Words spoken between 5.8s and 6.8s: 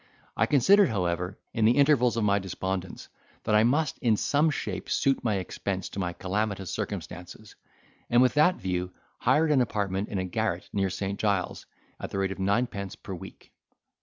to my calamitous